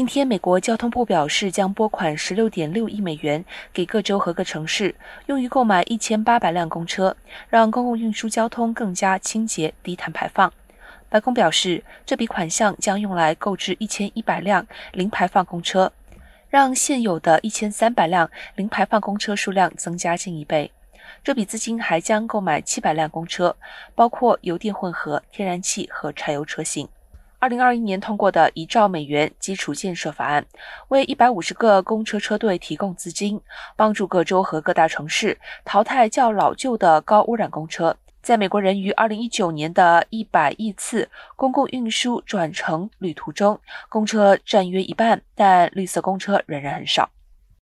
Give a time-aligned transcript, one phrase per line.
[0.00, 4.94] 今天，美国交通部表示，将拨款十六点六亿美元给各州和各城市，
[5.26, 7.14] 用于购买一千八百辆公车，
[7.50, 10.50] 让公共运输交通更加清洁、低碳排放。
[11.10, 15.92] 白宫表示，这笔款项将用来购置一千一百辆零排放公车，
[16.48, 20.72] 让现有的一千三百辆零排放公车数量增加近一倍。
[21.22, 23.54] 这笔资金还将购买七百辆公车，
[23.94, 26.88] 包括油电混合、天然气和柴油车型。
[27.40, 30.44] 二零二一年通过的一兆美元基础建设法案，
[30.88, 33.40] 为一百五十个公车车队提供资金，
[33.76, 37.96] 帮助各州和各大城市淘汰较老旧的高污染公车。
[38.20, 47.08] 在美国人于二零一九年的一百亿次公共运输转乘旅途中，公车占约一半，但绿色公车仍然很少。